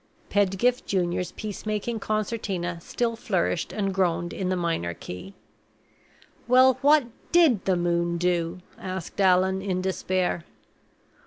[0.31, 5.35] Pedgift Junior's peace making concertina still flourished and groaned in the minor key.
[6.47, 10.43] "Well, what did the moon do?" asked Allan, in despair.